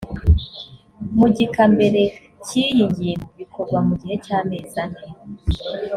mu 1.19 1.27
gika 1.37 1.63
mbere 1.73 2.01
cy’ 2.45 2.51
iyi 2.65 2.81
ngingo 2.91 3.27
bikorwa 3.39 3.77
mu 3.87 3.93
gihe 4.01 4.15
cy’amezi 4.25 4.77
ane 4.83 5.03